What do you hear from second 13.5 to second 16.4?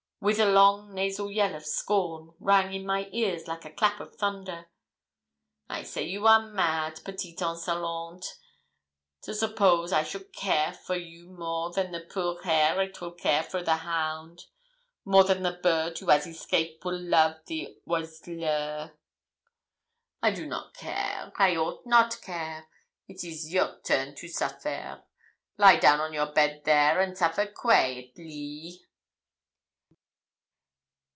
the hound more than the bird who has